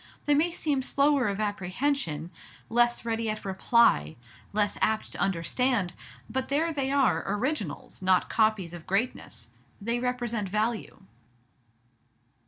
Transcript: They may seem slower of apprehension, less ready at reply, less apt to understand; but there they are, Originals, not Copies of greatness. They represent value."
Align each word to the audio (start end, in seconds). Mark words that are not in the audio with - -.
They 0.25 0.33
may 0.33 0.49
seem 0.49 0.81
slower 0.81 1.27
of 1.27 1.39
apprehension, 1.39 2.31
less 2.69 3.05
ready 3.05 3.29
at 3.29 3.45
reply, 3.45 4.15
less 4.51 4.75
apt 4.81 5.11
to 5.11 5.19
understand; 5.19 5.93
but 6.27 6.49
there 6.49 6.73
they 6.73 6.91
are, 6.91 7.23
Originals, 7.31 8.01
not 8.01 8.27
Copies 8.27 8.73
of 8.73 8.87
greatness. 8.87 9.49
They 9.79 9.99
represent 9.99 10.49
value." 10.49 11.03